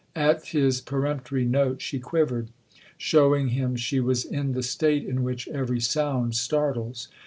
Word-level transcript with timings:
At 0.15 0.47
his 0.47 0.81
peremptory 0.81 1.45
note 1.45 1.79
she 1.79 1.99
quivered, 1.99 2.49
showing 2.97 3.49
him 3.49 3.75
she 3.75 3.99
was 3.99 4.25
in 4.25 4.53
the 4.53 4.63
state 4.63 5.05
in 5.05 5.21
which 5.21 5.47
every 5.49 5.79
sound 5.79 6.33
startles. 6.33 7.07